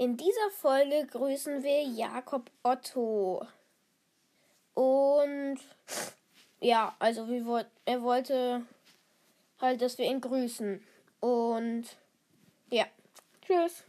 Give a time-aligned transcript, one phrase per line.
[0.00, 3.44] In dieser Folge grüßen wir Jakob Otto.
[4.74, 5.58] Und
[6.60, 8.64] ja, also wir, er wollte
[9.60, 10.80] halt, dass wir ihn grüßen.
[11.18, 11.96] Und
[12.70, 12.84] ja,
[13.44, 13.82] tschüss.